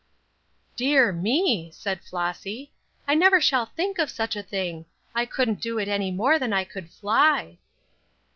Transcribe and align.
"Dear 0.75 1.11
me!" 1.11 1.69
said 1.71 2.03
Flossy, 2.03 2.71
"I 3.07 3.13
never 3.13 3.39
shall 3.39 3.67
think 3.67 3.99
of 3.99 4.09
such 4.09 4.35
a 4.35 4.41
thing. 4.41 4.87
I 5.13 5.27
couldn't 5.27 5.61
do 5.61 5.77
it 5.77 5.87
any 5.87 6.09
more 6.09 6.39
than 6.39 6.53
I 6.53 6.63
could 6.63 6.89
fly." 6.89 7.59